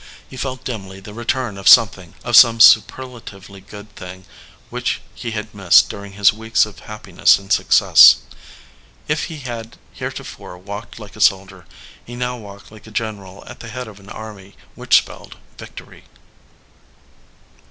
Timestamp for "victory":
15.59-16.05